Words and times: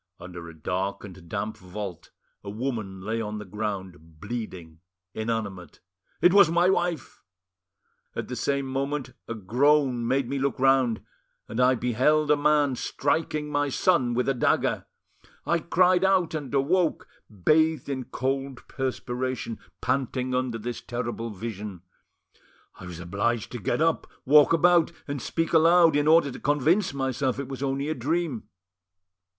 Under 0.19 0.49
a 0.49 0.53
dark 0.55 1.03
and 1.03 1.29
damp 1.29 1.57
vault 1.57 2.09
a 2.43 2.49
woman 2.49 3.01
lay 3.01 3.21
on 3.21 3.37
the 3.37 3.45
ground, 3.45 4.19
bleeding, 4.19 4.79
inanimate—it 5.13 6.33
was 6.33 6.49
my 6.49 6.71
wife! 6.71 7.21
At 8.15 8.27
the 8.27 8.35
same 8.35 8.65
moment, 8.65 9.13
a 9.27 9.35
groan 9.35 10.07
made 10.07 10.27
me 10.27 10.39
look 10.39 10.57
round, 10.59 11.03
and 11.47 11.59
I 11.59 11.75
beheld 11.75 12.31
a 12.31 12.35
man 12.35 12.75
striking 12.77 13.51
my 13.51 13.69
son 13.69 14.15
with 14.15 14.27
a 14.27 14.33
dagger. 14.33 14.87
I 15.45 15.59
cried 15.59 16.03
out 16.03 16.33
and 16.33 16.51
awoke, 16.51 17.07
bathed 17.29 17.87
in 17.87 18.05
cold 18.05 18.67
perspiration, 18.67 19.59
panting 19.81 20.33
under 20.33 20.57
this 20.57 20.81
terrible 20.81 21.29
vision. 21.29 21.83
I 22.73 22.87
was 22.87 22.99
obliged 22.99 23.51
to 23.51 23.59
get 23.59 23.83
up, 23.83 24.07
walk 24.25 24.51
about, 24.51 24.91
and 25.07 25.21
speak 25.21 25.53
aloud, 25.53 25.95
in 25.95 26.07
order 26.07 26.31
to 26.31 26.39
convince 26.39 26.91
myself 26.91 27.37
it 27.37 27.47
was 27.49 27.61
only 27.61 27.87
a 27.87 27.93
dream. 27.93 28.49